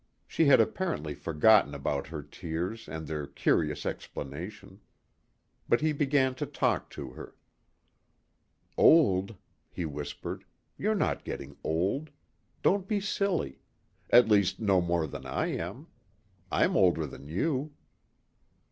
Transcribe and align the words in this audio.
She 0.25 0.45
had 0.45 0.59
apparently 0.59 1.13
forgotten 1.13 1.75
about 1.75 2.07
her 2.07 2.23
tears 2.23 2.89
and 2.89 3.05
their 3.05 3.27
curious 3.27 3.85
explanation. 3.85 4.79
But 5.69 5.81
he 5.81 5.93
began 5.93 6.33
to 6.41 6.47
talk 6.47 6.89
to 6.97 7.11
her. 7.11 7.35
"Old," 8.77 9.35
he 9.69 9.85
whispered, 9.85 10.43
"you're 10.75 10.95
not 10.95 11.23
getting 11.23 11.55
old. 11.63 12.09
Don't 12.63 12.87
be 12.87 12.99
silly. 12.99 13.59
At 14.09 14.27
least 14.27 14.59
no 14.59 14.81
more 14.81 15.05
than 15.05 15.27
I 15.27 15.49
am. 15.55 15.85
I'm 16.51 16.75
older 16.75 17.05
than 17.05 17.27
you." 17.27 17.71